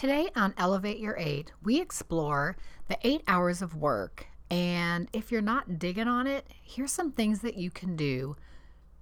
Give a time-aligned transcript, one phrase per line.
[0.00, 2.56] Today on Elevate Your Eight, we explore
[2.88, 4.28] the eight hours of work.
[4.50, 8.34] And if you're not digging on it, here's some things that you can do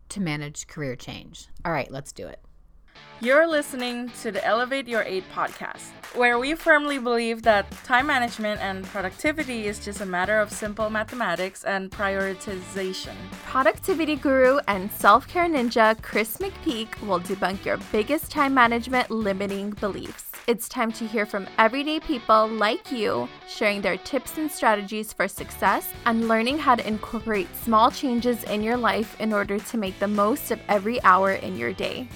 [0.09, 1.47] to manage career change.
[1.65, 2.41] All right, let's do it.
[3.21, 8.61] You're listening to the Elevate Your Eight podcast, where we firmly believe that time management
[8.61, 13.15] and productivity is just a matter of simple mathematics and prioritization.
[13.45, 19.71] Productivity guru and self care ninja Chris McPeak will debunk your biggest time management limiting
[19.71, 20.28] beliefs.
[20.49, 25.29] It's time to hear from everyday people like you, sharing their tips and strategies for
[25.29, 29.99] success and learning how to incorporate small changes in your life in order to make
[29.99, 32.09] the most of every hour in your day.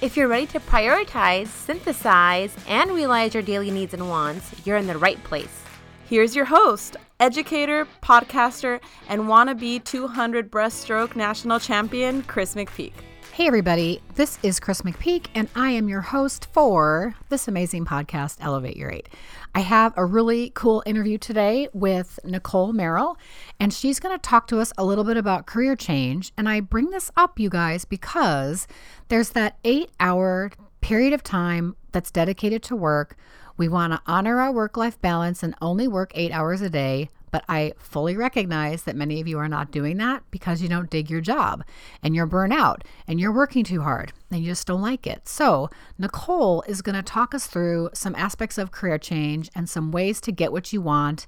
[0.00, 4.88] If you're ready to prioritize, synthesize, and realize your daily needs and wants, you're in
[4.88, 5.62] the right place.
[6.06, 12.94] Here's your host, educator, podcaster, and wannabe 200 breaststroke national champion, Chris McPeak.
[13.36, 18.38] Hey, everybody, this is Chris McPeak, and I am your host for this amazing podcast,
[18.40, 19.10] Elevate Your Eight.
[19.54, 23.18] I have a really cool interview today with Nicolle Merrill,
[23.60, 26.32] and she's going to talk to us a little bit about career change.
[26.38, 28.66] And I bring this up, you guys, because
[29.08, 30.50] there's that eight hour
[30.80, 33.18] period of time that's dedicated to work.
[33.58, 37.10] We want to honor our work life balance and only work eight hours a day.
[37.36, 40.88] But I fully recognize that many of you are not doing that because you don't
[40.88, 41.62] dig your job
[42.02, 45.28] and you're burnt out and you're working too hard and you just don't like it.
[45.28, 49.92] So, Nicolle is going to talk us through some aspects of career change and some
[49.92, 51.26] ways to get what you want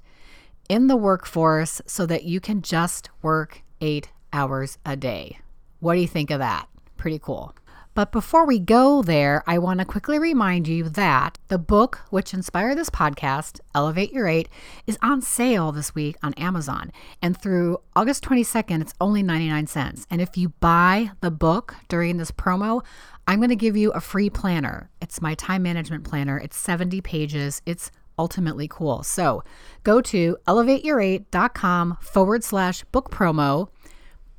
[0.67, 5.37] in the workforce so that you can just work eight hours a day.
[5.79, 6.67] What do you think of that?
[6.97, 7.53] Pretty cool.
[7.95, 12.33] But before we go there, I want to quickly remind you that the book which
[12.33, 14.47] inspired this podcast, Elevate Your Eight,
[14.87, 16.91] is on sale this week on Amazon.
[17.21, 20.07] And through August 22nd, it's only 99 cents.
[20.09, 22.83] And if you buy the book during this promo,
[23.27, 24.89] I'm going to give you a free planner.
[25.01, 26.37] It's my time management planner.
[26.37, 27.61] It's 70 pages.
[27.65, 29.01] It's ultimately cool.
[29.01, 29.43] So
[29.83, 33.69] go to elevateyour8.com forward slash book promo,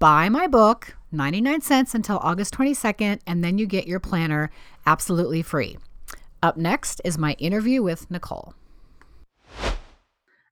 [0.01, 4.51] buy my book 99 cents until August 22nd, and then you get your planner
[4.87, 5.77] absolutely free.
[6.43, 8.55] Up next is my interview with Nicolle.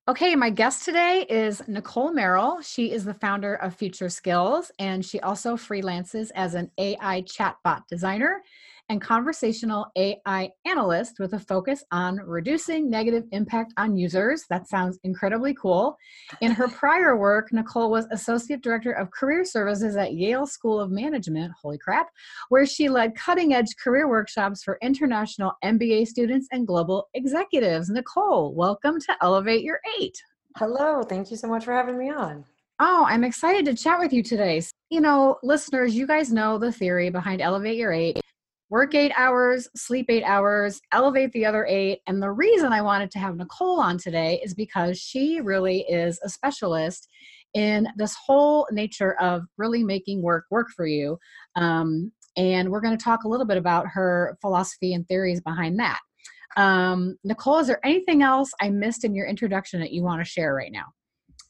[0.06, 2.60] Okay, my guest today is Nicolle Merrill.
[2.60, 7.86] She is the founder of Future Skills, and she also freelances as an AI chatbot
[7.88, 8.42] designer
[8.88, 14.44] and conversational AI analyst with a focus on reducing negative impact on users.
[14.48, 15.96] That sounds incredibly cool.
[16.40, 20.90] In her prior work, Nicolle was Associate Director of Career Services at Yale School of
[20.90, 22.08] Management, holy crap,
[22.48, 27.90] where she led cutting edge career workshops for international MBA students and global executives.
[27.90, 30.16] Nicolle, welcome to Elevate Your Eight.
[30.56, 32.44] Hello, thank you so much for having me on.
[32.80, 34.62] Oh, I'm excited to chat with you today.
[34.88, 38.20] You know, listeners, you guys know the theory behind Elevate Your Eight
[38.70, 42.00] work eight hours, sleep eight hours, elevate the other eight.
[42.06, 46.20] And the reason I wanted to have Nicolle on today is because she really is
[46.22, 47.08] a specialist
[47.54, 51.18] in this whole nature of really making work work for you.
[51.56, 55.78] Um, and we're going to talk a little bit about her philosophy and theories behind
[55.80, 55.98] that.
[56.56, 60.30] Um, Nicolle, is there anything else I missed in your introduction that you want to
[60.30, 60.84] share right now?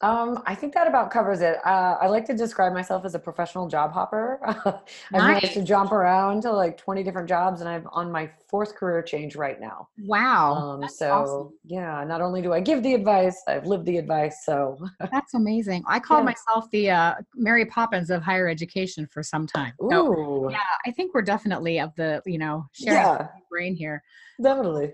[0.00, 1.56] Um, I think that about covers it.
[1.66, 4.38] Uh, I like to describe myself as a professional job hopper.
[4.44, 4.64] I've
[5.12, 5.42] nice.
[5.42, 9.02] managed to jump around to like 20 different jobs and I'm on my fourth career
[9.02, 9.88] change right now.
[9.98, 10.54] Wow.
[10.54, 11.52] Um, so awesome.
[11.64, 14.44] yeah, not only do I give the advice, I've lived the advice.
[14.44, 14.78] So
[15.10, 15.82] that's amazing.
[15.88, 16.24] I call yeah.
[16.24, 19.72] myself the uh, Mary Poppins of higher education for some time.
[19.82, 19.90] Ooh.
[19.90, 23.28] So, yeah, I think we're definitely of the, you know, sharing yeah.
[23.50, 24.04] brain here.
[24.40, 24.92] Definitely.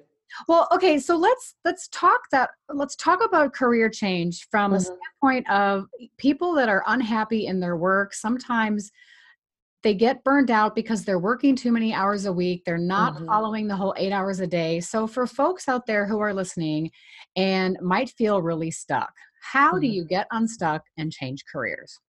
[0.49, 4.77] Well, okay, so let's let's talk that let's talk about career change from mm-hmm.
[4.77, 5.87] a standpoint of
[6.19, 8.15] people that are unhappy in their work.
[8.15, 8.91] Sometimes
[9.85, 12.63] they get burned out because they're working too many hours a week.
[12.65, 13.27] They're not mm-hmm.
[13.27, 14.81] following the whole 8 hours a day.
[14.81, 16.91] So for folks out there who are listening
[17.37, 19.13] and might feel really stuck,
[19.43, 19.81] how mm-hmm.
[19.81, 22.01] do you get unstuck and change careers?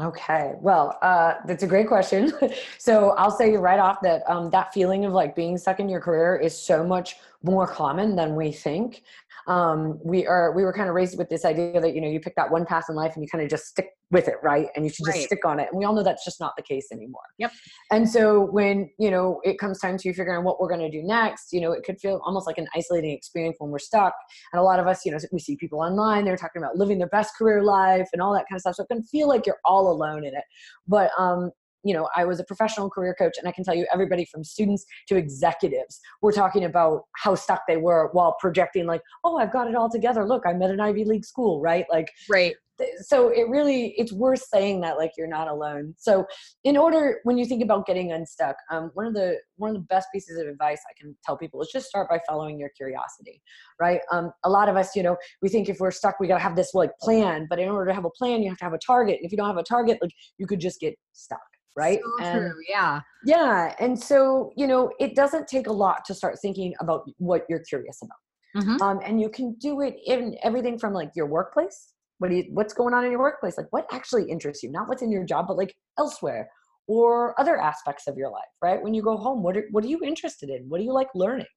[0.00, 2.32] Okay, well, uh, that's a great question.
[2.78, 6.00] so I'll say right off that um, that feeling of like being stuck in your
[6.00, 9.02] career is so much more common than we think
[9.48, 12.20] um, we are we were kind of raised with this idea that you know you
[12.20, 14.68] pick that one path in life and you kind of just stick with it right?
[14.76, 15.26] And you should just right.
[15.26, 15.68] stick on it.
[15.70, 17.22] And we all know that's just not the case anymore.
[17.38, 17.52] Yep.
[17.90, 20.90] And so when you know it comes time to figuring out what we're going to
[20.90, 24.12] do next you know it could feel almost like an isolating experience when we're stuck.
[24.52, 26.98] And a lot of us you know we see people online they're talking about living
[26.98, 28.74] their best career life and all that kind of stuff.
[28.76, 30.44] So it can feel like you're all alone in it.
[30.86, 31.50] But um
[31.84, 34.42] you know i was a professional career coach and i can tell you everybody from
[34.44, 39.52] students to executives were talking about how stuck they were while projecting like oh i've
[39.52, 40.26] got it all together.
[40.26, 41.86] Look i'm at an ivy league school right?
[41.90, 42.54] Like right.
[43.00, 45.94] so it really it's worth saying that like you're not alone.
[45.98, 46.26] So
[46.64, 49.82] in order when you think about getting unstuck um, one of the one of the
[49.82, 53.42] best pieces of advice i can tell people is just start by following your curiosity
[53.80, 54.00] right?
[54.12, 56.42] Um, a lot of us you know we think if we're stuck we got to
[56.42, 58.74] have this like plan but in order to have a plan you have to have
[58.74, 61.40] a target and if you don't have a target like you could just get stuck
[61.78, 62.00] right?
[62.18, 62.62] So and true.
[62.68, 63.00] Yeah.
[63.24, 67.42] yeah and so you know it doesn't take a lot to start thinking about what
[67.48, 68.18] you're curious about.
[68.56, 68.80] Mhm.
[68.80, 71.94] um, and you can do it in everything from like your workplace.
[72.18, 73.56] What do you what's going on in your workplace?
[73.56, 74.70] Like what actually interests you?
[74.72, 76.50] Not what's in your job but like elsewhere
[76.88, 78.82] or other aspects of your life right?
[78.82, 80.68] When you go home what are, what are you interested in?
[80.68, 81.52] What do you like learning?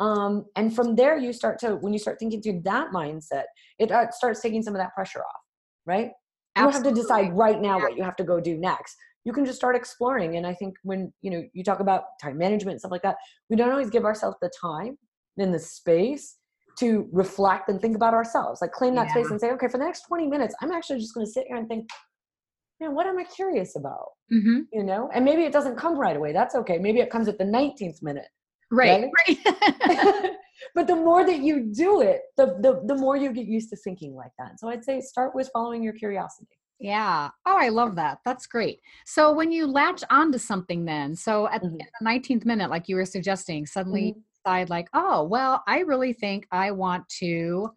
[0.00, 3.44] Um, and from there you start to when you start thinking through that mindset
[3.78, 5.42] it uh, starts taking some of that pressure off
[5.86, 6.10] right?
[6.56, 9.32] You don't have to decide right now what you have to go do next you
[9.32, 12.72] can just start exploring and i think when you know you talk about time management
[12.72, 13.16] and stuff like that
[13.50, 14.96] we don't always give ourselves the time
[15.38, 16.38] and the space
[16.78, 19.84] to reflect and think about ourselves like claim that space and say okay for the
[19.84, 21.88] next 20 minutes i'm actually just going to sit here and think
[22.80, 24.08] man what am i curious about?
[24.30, 25.10] Hmm you know?
[25.12, 28.02] And maybe it doesn't come right away that's okay maybe it comes at the 19th
[28.02, 28.28] minute
[28.70, 29.10] Right.
[29.28, 29.38] Right.
[30.74, 33.76] but the more that you do it the, the the more you get used to
[33.76, 37.30] thinking like that so i'd say start with following your curiosity Yeah.
[37.46, 38.18] Oh, I love that.
[38.24, 38.80] That's great.
[39.06, 41.78] So when you latch onto something, then, so at, Mhm.
[41.78, 44.06] the 19th minute, like you were suggesting, suddenly Mhm.
[44.16, 47.72] you decide, like, oh, well, I really think I want to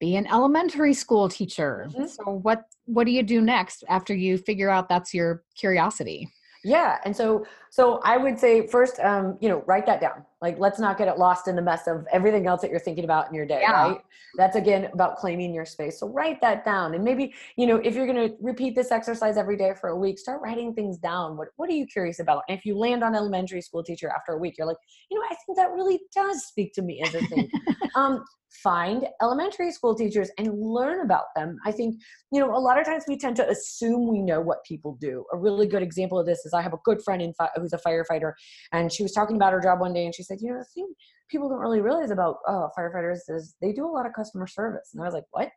[0.00, 1.88] be an elementary school teacher.
[1.90, 2.08] Mhm.
[2.08, 6.28] So what what do you do next after you figure out that's your curiosity?
[6.64, 10.24] Yeah, and so so I would say first, um, you know, write that down.
[10.42, 13.04] Like, let's not get it lost in the mess of everything else that you're thinking
[13.04, 13.90] about in your day, Yeah.
[13.90, 14.00] right?
[14.36, 16.00] That's again about claiming your space.
[16.00, 19.36] So write that down, and maybe you know if you're going to repeat this exercise
[19.36, 21.36] every day for a week, start writing things down.
[21.36, 22.42] What What are you curious about?
[22.48, 24.78] And if you land on elementary school teacher after a week, you're like,
[25.10, 27.48] you know, I think that really does speak to me as a thing.
[27.94, 28.24] um,
[28.62, 31.58] find elementary school teachers and learn about them.
[31.64, 31.96] I think
[32.30, 35.24] you know, a lot of times we tend to assume we know what people do.
[35.32, 37.74] A really good example of this is I have a good friend in fi- who's
[37.74, 38.32] a firefighter,
[38.72, 40.64] and she was talking about her job one day, and she said, "You know, the
[40.64, 40.92] thing
[41.28, 44.90] people don't really realize about uh, firefighters is they do a lot of customer service."
[44.92, 45.50] And I was like, "What?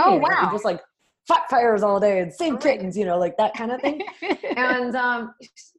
[0.00, 0.22] Oh, mean?
[0.22, 0.52] Like, you wow.
[0.52, 0.80] just like
[1.28, 2.62] fight fires all day and save Right.
[2.62, 4.02] kittens, you know, like that kind of thing."
[4.56, 5.34] and um,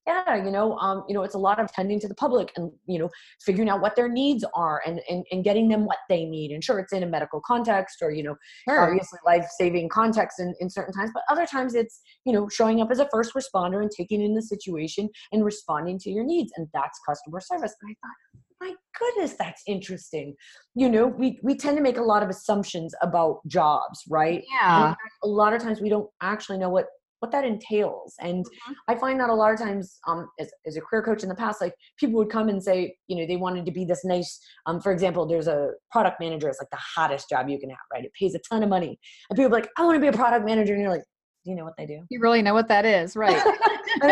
[0.05, 2.71] yeah, you know, um, you know, it's a lot of tending to the public and
[2.85, 3.09] you know,
[3.45, 6.51] figuring out what their needs are and and, and getting them what they need.
[6.51, 8.35] And sure, it's in a medical context or you know,
[8.67, 8.87] Sure.
[8.87, 12.89] obviously life-saving context in, in certain times but other times it's you know showing up
[12.91, 16.67] as a first responder and taking in the situation and responding to your needs and
[16.73, 20.35] that's customer service and i thought my goodness that's interesting
[20.75, 24.93] you know we we tend to make a lot of assumptions about jobs right Yeah.
[25.23, 26.85] a lot of times we don't actually know what
[27.19, 28.75] what that entails and Mhm.
[28.87, 31.35] i find that a lot of times um as, as a career coach in the
[31.35, 34.39] past like people would come and say you know they wanted to be this nice
[34.67, 37.79] um for example there's a product manager it's like the hottest job you can have
[37.91, 38.99] right it pays a ton of money
[39.29, 41.03] and people are like i want to be a product manager and you're like
[41.43, 43.41] do you know what they do You really know what that is, right?
[44.03, 44.09] No,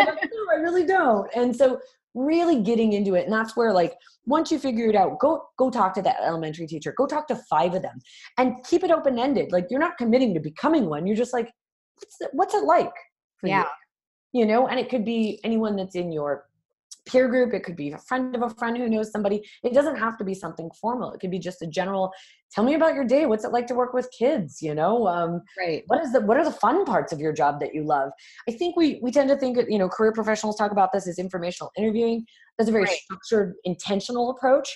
[0.51, 1.29] I really don't.
[1.35, 1.79] And so
[2.15, 3.25] really getting into it.
[3.25, 3.93] And that's where like
[4.25, 6.93] once you figure it out, go go talk to that elementary teacher.
[6.97, 7.99] Go talk to five of them
[8.39, 9.51] and keep it open-ended.
[9.51, 11.05] Like you're not committing to becoming one.
[11.05, 11.51] You're just like,
[11.99, 12.93] what's it, what's it like
[13.37, 13.65] for Yeah.
[14.33, 14.41] you?
[14.41, 16.45] You know, and it could be anyone that's in your
[17.05, 17.53] peer group.
[17.53, 19.47] It could be a friend of a friend who knows somebody.
[19.63, 21.11] It doesn't have to be something formal.
[21.13, 22.11] It could be just a general,
[22.51, 23.25] tell me about your day.
[23.25, 24.61] What's it like to work with kids?
[24.61, 25.83] You know, um, Right.
[25.87, 28.11] what is the what are the fun parts of your job that you love
[28.47, 31.19] i think we we tend to think you know career professionals talk about this as
[31.19, 32.25] informational interviewing
[32.57, 32.97] that's a very Right.
[32.97, 34.69] structured intentional approach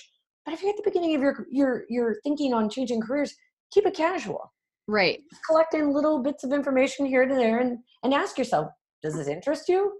[0.44, 3.34] but if you're at the beginning of your your your thinking on changing careers
[3.72, 4.52] keep it casual
[4.88, 5.20] Right.
[5.30, 8.68] Just collect in little bits of information here and there and and ask yourself
[9.02, 9.92] does this interest you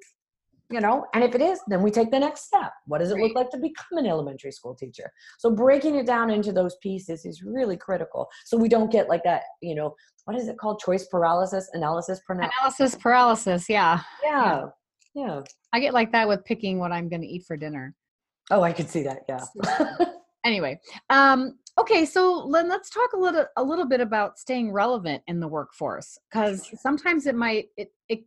[0.70, 2.72] you know and if it is then we take the next step.
[2.86, 5.10] What does it look like to become an elementary school teacher?
[5.38, 9.24] So breaking it down into those pieces is really critical so we don't get like
[9.24, 10.80] that you know what is it called?
[10.80, 13.68] Choice paralysis analysis paralysis Analysis paralysis.
[13.68, 14.00] Yeah.
[14.24, 14.66] yeah
[15.14, 15.40] yeah.
[15.72, 17.94] I get like that with picking what I'm going to eat for dinner.
[18.50, 19.44] oh i could see that yeah.
[20.44, 25.22] Anyway um okay so then let's talk a little a little bit about staying relevant
[25.26, 28.20] in the workforce because sometimes it might it, it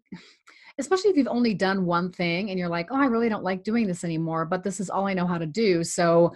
[0.80, 3.64] especially if you've only done one thing and you're like oh i really don't like
[3.64, 6.32] doing this anymore but this is all i know how to do so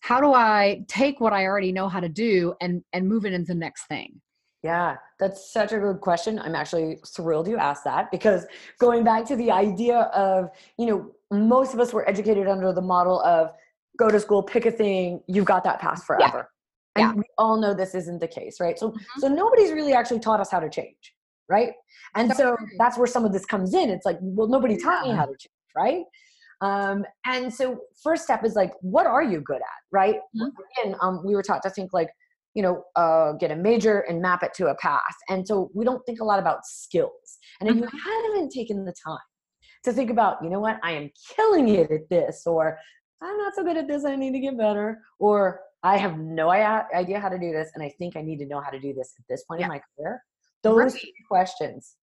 [0.00, 3.32] how do i take what i already know how to do and and move it
[3.32, 4.20] into the next thing
[4.62, 6.38] Yeah, that's such a good question.
[6.38, 8.44] I'm actually thrilled you asked that because
[8.80, 12.82] going back to the idea of, you know, most of us were educated under the
[12.82, 13.52] model of
[13.96, 16.50] go to school, pick a thing, you've got that path forever.
[16.96, 17.12] And Yeah.
[17.14, 18.76] we all know this isn't the case, right?
[18.78, 19.20] So Mhm.
[19.22, 21.14] so nobody's really actually taught us how to change,
[21.48, 21.72] right?
[22.14, 23.90] And So that's where some of this comes in.
[23.90, 26.04] It's like, well, nobody taught me how to change, right?
[26.60, 30.16] Um, and so first step is like, what are you good at, right?
[30.36, 30.50] Mhm.
[30.82, 32.10] Again, um, we were taught to think like,
[32.54, 35.84] you know uh, get a major and map it to a path and so we
[35.84, 37.98] don't think a lot about skills and if you Mm-hmm.
[38.34, 39.18] haven't taken the time
[39.84, 42.76] to think about you know what i am killing it at this or
[43.22, 46.50] i'm not so good at this i need to get better or i have no
[46.50, 48.92] idea how to do this and i think i need to know how to do
[48.94, 50.20] this at this point in my career
[50.62, 51.12] those Right.
[51.28, 51.96] questions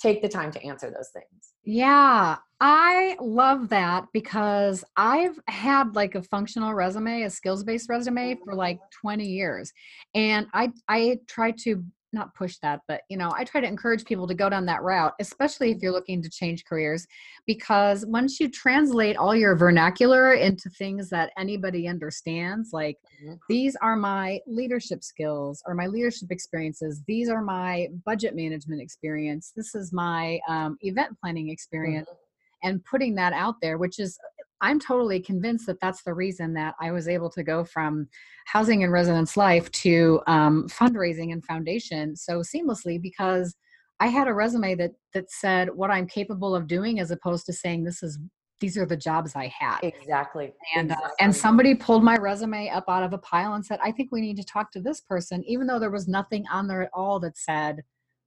[0.00, 6.14] take the time to answer those things Yeah, I love that because I've had like
[6.14, 9.08] a functional resume, a skills-based resume for like mm-hmm.
[9.08, 9.72] 20 years.
[10.14, 14.04] And I I try to not push that, but you know, I try to encourage
[14.04, 17.06] people to go down that route, especially if you're looking to change careers
[17.46, 23.38] because once you translate all your vernacular into things that anybody understands, like Mhm.
[23.48, 27.02] these are my leadership skills or my leadership experiences.
[27.06, 29.52] These are my budget management experience.
[29.54, 32.08] This is my um, event planning experience
[32.62, 34.18] and putting that out there which is
[34.60, 38.08] i'm totally convinced that that's the reason that i was able to go from
[38.46, 43.54] housing and residence life to um, fundraising and foundation so seamlessly because
[44.00, 47.52] i had a resume that that said what i'm capable of doing as opposed to
[47.52, 48.18] saying this is
[48.60, 50.52] these are the jobs i had exactly.
[50.74, 51.16] And uh, exactly.
[51.20, 54.20] and somebody pulled my resume up out of a pile and said i think we
[54.20, 57.20] need to talk to this person even though there was nothing on there at all
[57.20, 57.82] that said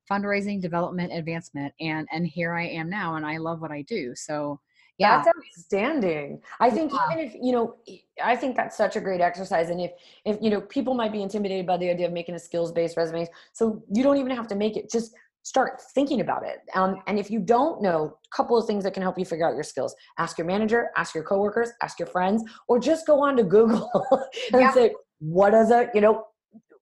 [0.09, 4.13] fundraising development advancement and and here i am now and i love what i do.
[4.15, 4.59] So
[5.01, 5.17] yeah.
[5.23, 6.41] That's outstanding.
[6.59, 6.99] I think Yeah.
[7.11, 7.75] even if you know
[8.23, 9.91] i think that's such a great exercise and if
[10.25, 12.95] if you know people might be intimidated by the idea of making a skills based
[12.97, 16.59] resume so you don't even have to make it just start thinking about it.
[16.75, 19.47] Um, and if you don't know a couple of things that can help you figure
[19.47, 19.95] out your skills.
[20.19, 23.89] Ask your manager ask your coworkers ask your friends or just go on to google
[24.53, 24.71] and Yeah.
[24.71, 26.25] say what does a you know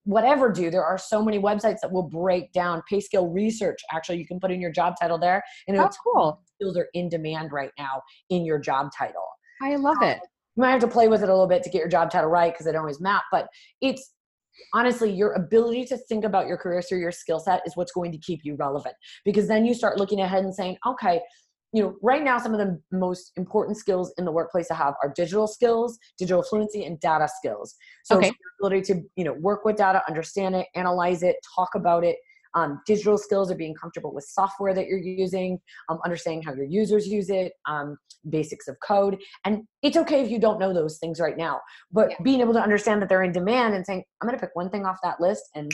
[0.04, 0.70] whatever do?
[0.70, 2.82] There are so many websites that will break down.
[2.88, 5.98] Pay scale research actually you can put in your job title there and it'll that's
[5.98, 9.26] cool skills are in demand right now in your job title.
[9.62, 10.18] i love it
[10.56, 12.28] You might have to play with it a little bit to get your job title
[12.30, 13.48] right because don't always map, but
[13.80, 14.12] it's
[14.74, 18.12] honestly your ability to think about your career through your skill set is what's going
[18.12, 21.20] to keep you relevant because then you start looking ahead and saying, okay,
[21.72, 24.94] you know, right now some of the most important skills in the workplace to have
[25.02, 27.76] are digital skills, digital fluency, and data skills.
[28.04, 28.26] So Okay.
[28.26, 32.16] your ability to, you know, work with data, understand it, analyze it, talk about it.
[32.54, 36.64] Um, digital skills are being comfortable with software that you're using, um, understanding how your
[36.64, 37.96] users use it, um,
[38.28, 39.16] basics of code.
[39.44, 42.16] And it's okay if you don't know those things right now, but Yeah.
[42.22, 44.70] being able to understand that they're in demand and saying, I'm going to pick one
[44.70, 45.70] thing off that list and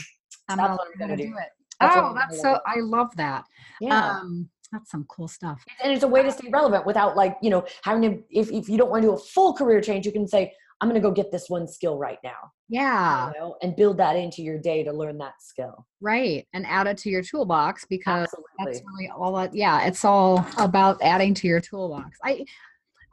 [0.49, 1.29] i'm That's what I'm gonna do do.
[1.37, 3.43] it That's oh that's so i love that
[3.81, 4.09] yeah.
[4.19, 7.49] um that's some cool stuff and it's a way to stay relevant without like you
[7.49, 10.11] know having to if, if you don't want to do a full career change you
[10.11, 13.31] can say i'm going to go get this one skill right now yeah.
[13.33, 15.85] you know, and build that into your day to learn that skill.
[16.01, 20.45] Right and add it to your toolbox because that's really all that yeah it's all
[20.57, 22.17] about adding to your toolbox.
[22.23, 22.45] I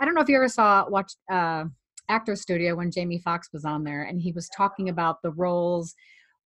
[0.00, 1.64] i don't know if you ever saw watch uh
[2.08, 5.94] actor studio when jamie Foxx was on there and he was talking about the roles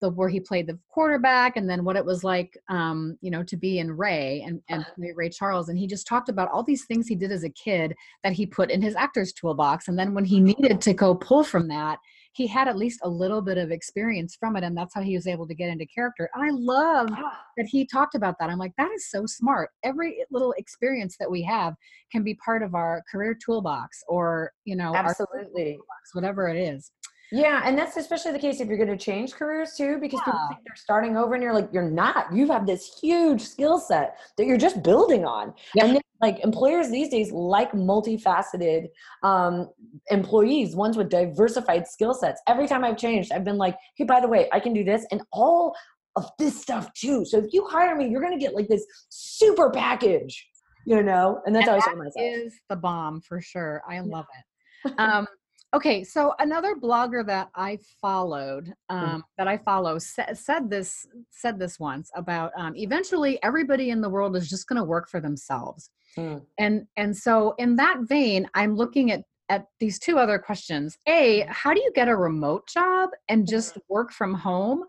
[0.01, 3.43] the where he played the quarterback and then what it was like um you know
[3.43, 6.63] to be in ray and and play ray charles and he just talked about all
[6.63, 9.99] these things he did as a kid that he put in his actor's toolbox and
[9.99, 11.99] then when he needed to go pull from that
[12.39, 15.17] he had at least a little bit of experience from it and that's how he
[15.17, 18.49] was able to get into character and i love Ah, that he talked about that.
[18.49, 19.71] I'm like, that is so smart.
[19.83, 21.75] Every little experience that we have
[22.11, 25.79] can be part of our career toolbox or, you know, absolutely
[26.15, 26.93] whatever it is.
[27.33, 30.41] Yeah and that's especially the case if you're going to change careers too because people
[30.49, 32.33] think they're starting over and you're like you're not.
[32.33, 35.55] You have this huge skill set that you're just building on.
[35.75, 35.85] Yeah.
[35.85, 38.89] and then, like employers these days like multifaceted
[39.23, 39.69] um,
[40.11, 42.41] employees ones with diversified skill sets.
[42.47, 45.07] Every time i've changed i've been like hey by the way i can do this
[45.13, 45.75] and all
[46.17, 47.25] of this stuff too.
[47.25, 50.49] So if you hire me you're going to get like this super package
[50.89, 51.41] you know?
[51.45, 52.15] And that's And i that myself.
[52.17, 53.83] is the bomb for sure.
[53.89, 54.45] I love it.
[54.99, 55.27] Um,
[55.75, 61.59] okay, so another blogger that I followed, um, that I follow, sa- said this said
[61.59, 65.21] this once about um, eventually everybody in the world is just going to work for
[65.21, 66.39] themselves, Hmm.
[66.59, 70.99] and and so in that vein, I'm looking at at these two other questions.
[71.07, 74.85] A, how do you get a remote job and just work from home?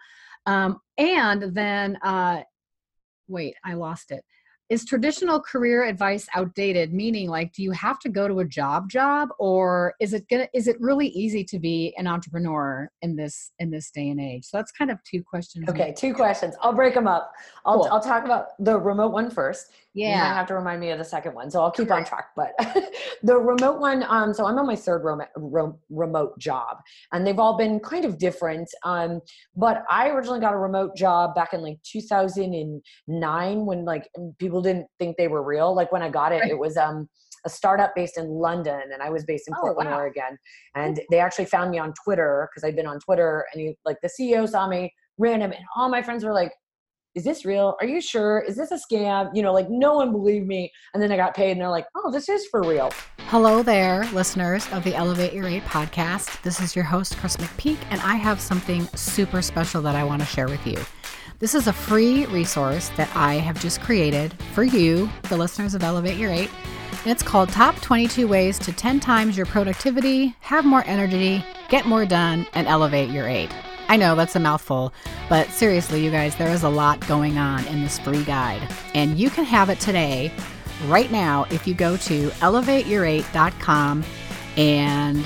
[0.46, 2.42] Um, and then, uh,
[3.28, 4.24] wait, I lost it.
[4.70, 6.94] Is traditional career advice outdated?
[6.94, 10.48] Meaning, like, do you have to go to a job job, or is it gonna?
[10.54, 14.46] Is it really easy to be an entrepreneur in this in this day and age?
[14.46, 15.68] So that's kind of two questions.
[15.70, 17.32] okay two questions i'll break them up
[17.66, 17.90] i'll, Cool.
[17.92, 21.00] I'll talk about the remote one first yeah You might have to remind me of
[21.00, 22.28] the second one, so I'll keep on track.
[22.36, 22.54] But
[23.24, 26.78] the remote one, um, so I'm on my third remo- ro- remote job,
[27.12, 28.70] and they've all been kind of different.
[28.84, 29.20] Um,
[29.56, 34.08] but I originally got a remote job back in like 2009 when like
[34.38, 35.74] people people didn't think they were real.
[35.76, 37.08] Like when I got it, it was um
[37.46, 39.98] a startup based in London and I was based in Oh, Portland, wow.
[39.98, 40.38] Oregon.
[40.76, 43.96] And they actually found me on Twitter because I'd been on Twitter and he, like
[44.04, 46.52] the CEO saw me random and all my friends were like,
[47.16, 47.78] is this real?
[47.80, 48.44] Are you sure?
[48.46, 49.30] Is this a scam?
[49.34, 50.70] You know, like no one believed me.
[50.94, 52.92] And then I got paid and they're like, oh, this is for real.
[53.28, 56.42] Hello there, listeners of the Elevate Your Eight podcast.
[56.42, 60.22] This is your host, Chris McPeak, and I have something super special that I want
[60.22, 60.78] to share with you.
[61.40, 65.84] This is a free resource that I have just created for you, the listeners of
[65.84, 66.50] Elevate Your Eight.
[66.92, 71.86] And it's called Top 22 Ways to 10 Times Your Productivity, Have More Energy, Get
[71.86, 73.50] More Done, and Elevate Your Eight.
[73.88, 74.94] I know that's a mouthful,
[75.30, 78.70] but seriously, you guys, there is a lot going on in this free guide.
[78.94, 80.34] And you can have it today,
[80.88, 84.04] right now, if you go to elevateyour8.com
[84.58, 85.26] and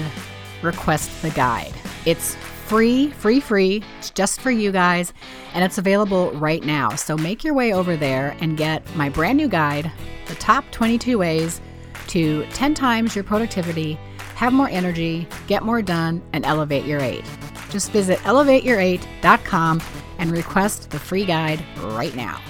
[0.61, 1.73] request the guide.
[2.05, 2.37] It's
[2.73, 3.83] free, free, free.
[3.99, 5.13] It's just for you guys,
[5.53, 6.89] and it's available right now.
[6.95, 9.91] So make your way over there and get my brand new guide,
[10.25, 11.61] The Top 22 Ways
[12.07, 13.93] to 10 Times Your Productivity,
[14.37, 17.23] Have More Energy, Get More Done, and Elevate Your 8.
[17.69, 19.79] Just visit elevateyour8.com
[20.17, 22.41] and request the free guide right now.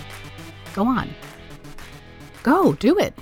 [0.73, 1.13] Go on.
[2.43, 3.13] Go, do it.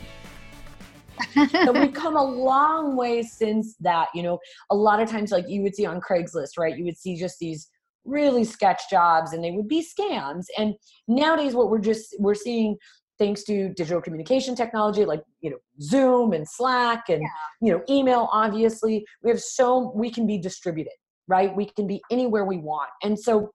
[1.66, 4.08] so we've come a long way since that.
[4.14, 6.78] You know, a lot of times, like you would see on Craigslist, right?
[6.78, 7.70] You would see just these
[8.06, 10.46] really sketch jobs and they would be scams.
[10.58, 10.76] And
[11.08, 12.78] nowadays, what we're just, we're seeing
[13.20, 17.22] thanks to digital communication technology like you know zoom and slack and
[17.62, 20.94] you know email obviously we have so we can be distributed
[21.28, 23.52] right we can be anywhere we want and so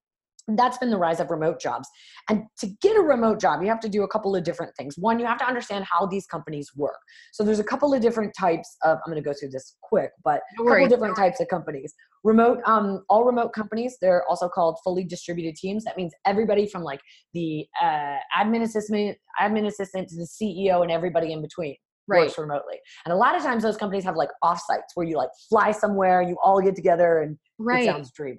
[0.49, 1.89] that's been the rise of remote jobs.
[2.29, 4.97] And to get a remote job you have to do a couple of different things.
[4.97, 6.99] One you have to understand how these companies work.
[7.33, 10.11] So there's a couple of different types of i'm going to go through this quick
[10.25, 11.95] but a couple different types of companies.
[12.25, 15.85] Remote um all remote companies they're also called fully distributed teams.
[15.85, 17.01] That means everybody from like
[17.35, 21.77] the uh, admin assistant admin assistant to the ceo and everybody in between
[22.09, 22.27] Right.
[22.27, 22.77] works remotely.
[23.05, 26.23] And a lot of times those companies have like offsites where you like fly somewhere
[26.23, 27.83] you all get together and Right.
[27.83, 28.39] it sounds dreaming.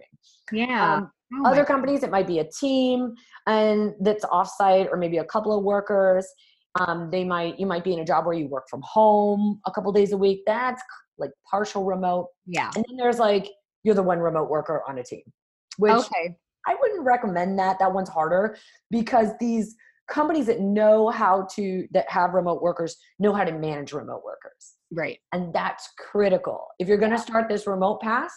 [0.54, 0.96] Yeah.
[0.96, 3.14] um, Oh other companies it might be a team
[3.48, 6.26] and that's offsite or maybe a couple of workers.
[6.80, 9.72] Um, they might you might be in a job where you work from home a
[9.72, 10.44] couple days a week.
[10.46, 10.82] That's
[11.18, 12.28] like partial remote.
[12.46, 12.70] Yeah.
[12.76, 13.48] and then there's like
[13.84, 15.22] you're the one remote worker on a team
[15.78, 16.36] which Okay.
[16.68, 17.78] i wouldn't recommend that.
[17.80, 18.58] That one's harder
[18.90, 19.76] because these
[20.08, 24.76] companies that know how to that have remote workers know how to manage remote workers.
[24.92, 25.20] Right.
[25.34, 26.68] and that's critical.
[26.80, 28.32] If you're going to start this remote path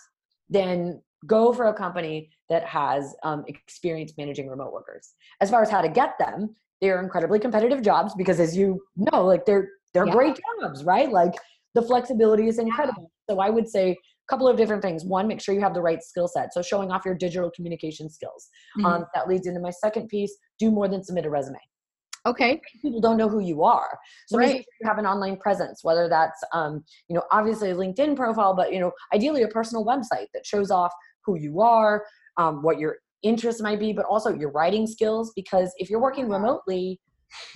[0.48, 5.70] then go for a company that has um, experience managing remote workers as far as
[5.70, 10.06] how to get them they're incredibly competitive jobs because as you know like they're they're
[10.06, 10.12] Yeah.
[10.12, 11.34] great jobs right like
[11.74, 13.96] the flexibility is incredible so i would say a
[14.28, 16.90] couple of different things one make sure you have the right skill set so showing
[16.90, 18.86] off your digital communication skills Mm-hmm.
[18.86, 21.58] um, that leads into my second piece do more than submit a resume
[22.26, 22.60] Okay.
[22.82, 23.98] people don't know who you are.
[24.26, 24.50] So Right.
[24.50, 28.54] sure you have an online presence, whether that's um, you know, obviously a LinkedIn profile,
[28.54, 30.92] but you know, ideally a personal website that shows off
[31.30, 32.04] who you are,
[32.36, 35.32] um, what your interests might be, but also your writing skills.
[35.36, 37.00] Because if you're working remotely,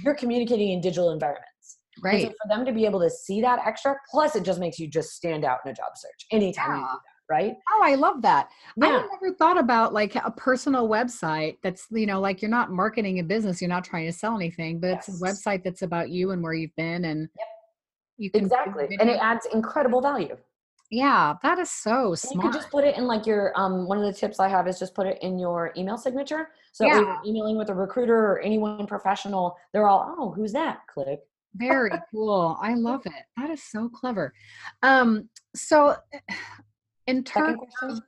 [0.05, 1.79] you're communicating in digital environments.
[1.97, 2.23] And Right.
[2.23, 4.89] So for them to be able to see that extra, plus it just makes you
[4.89, 7.55] just stand out in a job search anytime you do that, right?
[7.71, 8.51] Oh, I love that.
[8.83, 8.93] I Yeah.
[8.93, 13.21] had never thought about like a personal website that's, you know, like you're not marketing
[13.21, 16.33] a business, you're not trying to sell anything, but it's a website that's about you
[16.33, 17.29] and where you've been and
[18.17, 18.89] you can Exactly.
[19.01, 20.37] And it adds incredible value.
[20.95, 22.53] Yeah, that is so And you smart.
[22.53, 24.79] could just put it in like your um one of the tips I have is
[24.79, 26.51] just put it in your email signature.
[26.73, 27.01] So Yeah.
[27.01, 30.87] you're emailing with a recruiter or anyone professional, they're all, oh, who's that?
[30.87, 31.21] Click.
[31.57, 32.57] Very cool.
[32.61, 33.25] I love it.
[33.37, 34.33] That is so clever.
[34.83, 35.97] Um, so
[37.07, 38.01] in terms of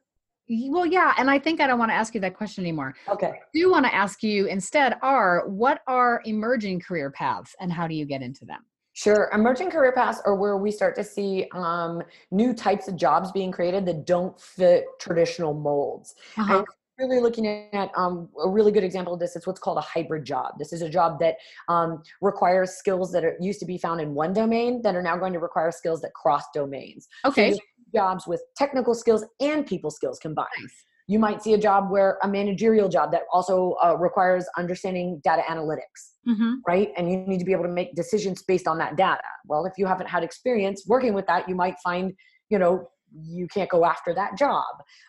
[0.49, 2.95] well, yeah, and I think I don't want to ask you that question anymore.
[3.09, 3.27] Okay.
[3.27, 7.89] I do want to ask you instead are what are emerging career paths and how
[7.89, 8.61] do you get into them?
[8.97, 9.29] Sure.
[9.35, 13.53] Emerging career paths are where we start to see um, new types of jobs being
[13.53, 16.15] created that don't fit traditional molds.
[16.39, 16.65] Uh-huh.
[16.99, 20.25] Really looking at um, a really good example of this is what's called a hybrid
[20.25, 20.55] job.
[20.59, 21.37] This is a job that
[21.69, 25.19] um, requires skills that are, used to be found in one domain that are now
[25.19, 27.07] going to require skills that cross domains.
[27.27, 27.51] Okay.
[27.51, 27.59] you'll
[27.95, 30.49] jobs with technical skills and people skills combined.
[30.59, 30.85] Nice.
[31.07, 35.43] You might see a job where a managerial job that also uh, requires understanding data
[35.49, 36.55] analytics, Mm-hmm.
[36.67, 36.91] right?
[36.97, 39.23] And you need to be able to make decisions based on that data.
[39.45, 42.13] Well, if you haven't had experience working with that, you might find,
[42.51, 44.65] you know, you can't go after that job.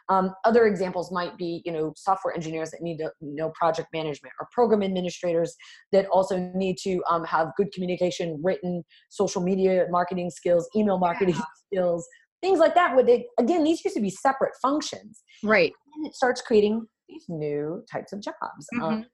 [0.10, 4.34] Um, other examples might be, you know, software engineers that need to know project management
[4.40, 5.56] or program administrators
[5.92, 11.36] that also need to um, have good communication, written, social media marketing skills, email marketing
[11.66, 12.08] skills,
[12.42, 12.96] things like that.
[12.96, 15.74] would they, again, these used to be separate functions Right.
[15.96, 18.68] and it starts creating these new types of jobs.
[18.82, 19.06] Um,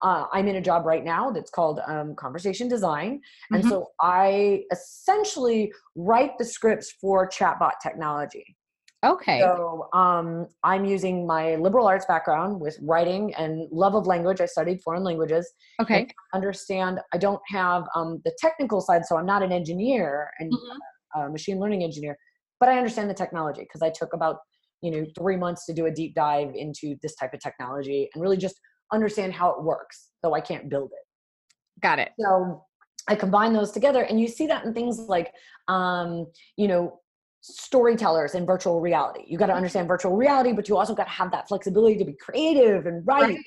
[0.00, 3.20] uh, I'm in a job right now that's called um, conversation design.
[3.52, 3.68] And Mhm.
[3.68, 8.56] so I essentially write the scripts for chatbot technology.
[9.04, 9.40] Okay.
[9.40, 14.40] So um, I'm using my liberal arts background with writing and love of language.
[14.40, 15.52] I studied foreign languages.
[15.80, 16.06] Okay.
[16.32, 20.78] Understand, I don't have um, the technical side, so I'm not an engineer and Mhm.
[21.26, 22.18] a machine learning engineer,
[22.60, 24.38] but I understand the technology because I took about
[24.82, 28.22] you know three months to do a deep dive into this type of technology and
[28.22, 28.60] really just
[28.92, 31.80] understand how it works, though I can't build it.
[31.82, 32.12] Got it.
[32.18, 32.64] So
[33.08, 35.32] I combine those together, and you see that in things like,
[35.68, 37.00] um, you know,
[37.40, 39.24] storytellers in virtual reality.
[39.26, 42.04] You got to understand virtual reality, but you also got to have that flexibility to
[42.04, 43.22] be creative and write.
[43.22, 43.38] Right.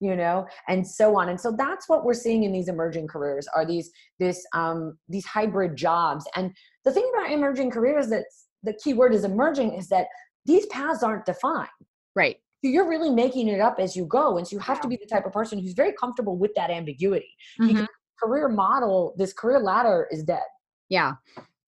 [0.00, 3.46] You know, and so on, and so that's what we're seeing in these emerging careers
[3.54, 3.88] are these
[4.18, 6.26] this um, these hybrid jobs.
[6.34, 6.50] And
[6.84, 10.06] the thing about emerging careers that's the key word is emerging is that
[10.44, 11.68] these paths aren't defined.
[12.14, 12.36] Right.
[12.64, 14.96] So you're really making it up as you go, and so you have to be
[14.96, 17.86] the type of person who's very comfortable with that ambiguity Mhm.
[18.22, 20.44] career model, this career ladder is dead.
[20.88, 21.14] Yeah.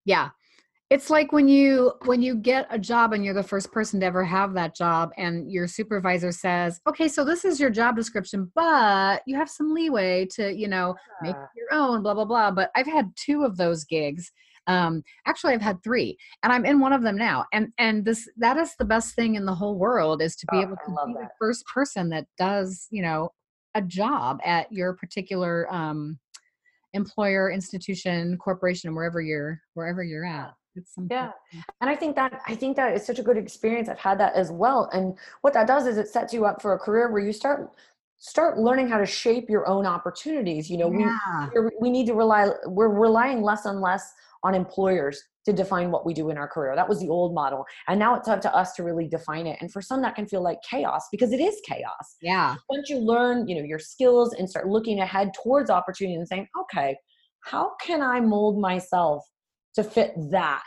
[0.04, 0.30] Yeah.
[0.90, 4.06] It's like when you when you get a job and you're the first person to
[4.06, 8.52] ever have that job and your supervisor says, "Okay, so this is your job description,
[8.54, 12.70] but you have some leeway to, you know, make your own, blah blah blah." But
[12.76, 14.30] I've had two of those gigs.
[14.66, 17.44] Um actually I've had 3 and I'm in one of them now.
[17.52, 20.58] And and this that is the best thing in the whole world is to be
[20.58, 23.32] Oh, able to love be the first person that does, you know,
[23.74, 26.18] a job at your particular um
[26.92, 30.54] employer institution corporation wherever you're wherever you're at
[31.10, 31.32] Yeah.
[31.80, 33.88] And I think that I think that is such a good experience.
[33.88, 34.88] I've had that as well.
[34.92, 37.72] And what that does is it sets you up for a career where you start
[38.18, 40.70] start learning how to shape your own opportunities.
[40.70, 44.14] You know, we yeah we're- we need to rely we're relying less and less
[44.44, 46.74] on employers to define what we do in our career.
[46.76, 47.64] That was the old model.
[47.88, 49.58] And now it's up to us to really define it.
[49.60, 52.16] And for some that can feel like chaos because it is chaos.
[52.22, 56.26] yeah once you learn you know your skills and start looking ahead towards opportunity and
[56.28, 56.96] saying okay
[57.40, 59.22] how can i mold myself
[59.74, 60.62] to fit that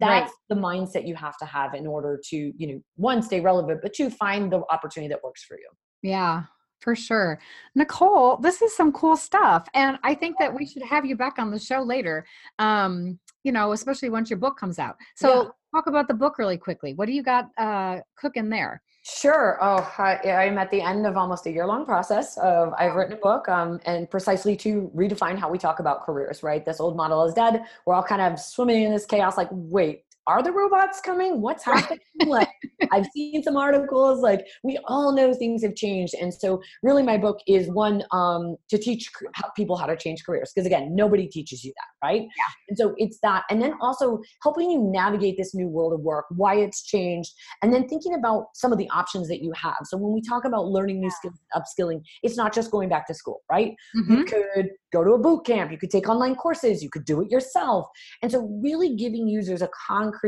[0.00, 0.20] Right.
[0.20, 3.80] that's the mindset you have to have in order to you know one stay relevant
[3.82, 5.68] but two find the opportunity that works for you
[6.02, 6.44] yeah
[6.80, 7.38] for sure
[7.74, 11.38] nicolle this is some cool stuff and i think that we should have you back
[11.38, 12.24] on the show later
[12.58, 15.48] um you know especially once your book comes out so Yeah.
[15.74, 19.56] talk about the book really quickly what do you got uh cooking there Sure.
[19.62, 23.14] Oh, I, I'm at the end of almost a year long process of I've written
[23.14, 26.42] a book, um, and precisely to redefine how we talk about careers.
[26.42, 27.64] Right, this old model is dead.
[27.86, 29.38] We're all kind of swimming in this chaos.
[29.38, 31.40] Like, wait, are the robots coming?
[31.40, 31.98] What's happening?
[32.26, 32.48] like,
[32.92, 34.20] I've seen some articles.
[34.20, 38.56] Like, we all know things have changed, and so really, my book is one um,
[38.68, 39.10] to teach
[39.56, 40.52] people how to change careers.
[40.54, 42.22] Because again, nobody teaches you that, right?
[42.22, 42.52] Yeah.
[42.68, 46.26] And so it's that, and then also helping you navigate this new world of work,
[46.30, 49.96] why it's changed and then thinking about some of the options that you have so
[49.96, 53.40] when we talk about learning new skills upskilling it's not just going back to school
[53.50, 54.10] right Mhm.
[54.18, 57.20] you could go to a boot camp you could take online courses you could do
[57.22, 57.86] it yourself
[58.22, 60.19] and so really giving users a concrete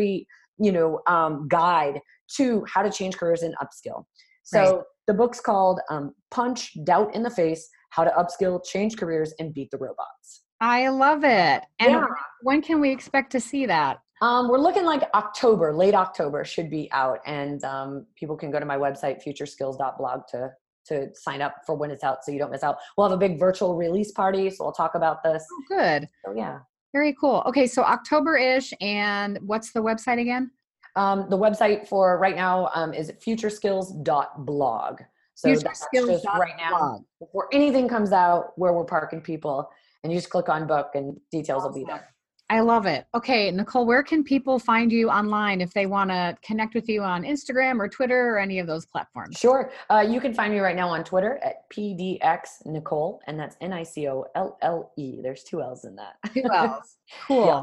[0.59, 2.01] you know um, guide
[2.37, 4.05] to how to change careers and upskill
[4.43, 4.85] so Right.
[5.07, 9.53] the book's called um, punch doubt in the face how to upskill change careers and
[9.55, 12.05] beat the robots i love it and Yeah.
[12.43, 16.71] when can we expect to see that Um, we're looking like October, late October should
[16.71, 20.51] be out, and um, people can go to my website futureskills.blog to
[20.89, 22.77] to sign up for when it's out, so you don't miss out.
[22.97, 25.43] We'll have a big virtual release party, so we'll talk about this.
[25.53, 26.59] oh, good So yeah,
[26.93, 30.51] very cool okay so october-ish and what's the website again
[30.97, 35.01] um, the website for right now um, is futureskills.blog.
[35.35, 37.05] So that's just right now Blog.
[37.19, 39.69] before anything comes out where we're parking people,
[40.05, 42.12] and you just click on book, and details will be there.
[42.53, 43.07] I love it.
[43.15, 47.01] Okay, Nicolle, where can people find you online if they want to connect with you
[47.01, 49.39] on Instagram or Twitter or any of those platforms?
[49.39, 49.73] Sure.
[49.89, 53.73] Uh, you can find me right now on Twitter at PDX Nicolle, and that's N
[53.73, 55.23] I C O L L E.
[55.23, 56.17] There's two L's in that.
[56.35, 56.99] Who else?
[57.27, 57.47] Cool.
[57.47, 57.63] Yeah.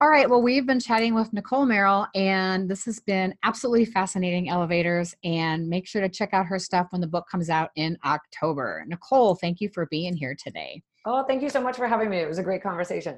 [0.00, 0.28] All right.
[0.28, 5.14] Well, we've been chatting with Nicolle Merrill, and this has been absolutely fascinating elevaters.
[5.22, 8.86] And make sure to check out her stuff when the book comes out in October.
[8.88, 10.82] Nicolle, thank you for being here today.
[11.04, 12.20] Oh, thank you so much for having me.
[12.20, 13.16] It was a great conversation.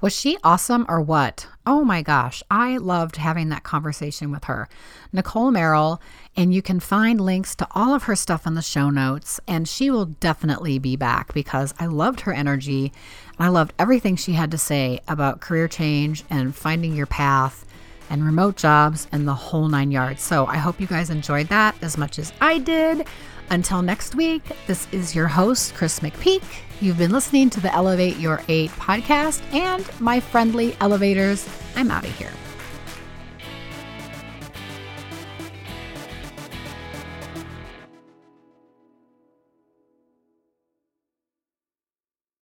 [0.00, 1.48] Was she awesome or what?
[1.66, 4.68] Oh my gosh, I loved having that conversation with her.
[5.12, 6.00] Nicolle Merrill,
[6.36, 9.68] and you can find links to all of her stuff in the show notes, and
[9.68, 12.92] she will definitely be back because I loved her energy.
[13.36, 17.66] And I loved everything she had to say about career change and finding your path
[18.10, 20.22] and remote jobs and the whole nine yards.
[20.22, 23.06] So I hope you guys enjoyed that as much as I did.
[23.50, 26.42] Until next week, this is your host, Chris McPeak.
[26.80, 31.48] You've been listening to the Elevate Your Eight podcast and my friendly elevaters.
[31.76, 32.32] I'm out of here.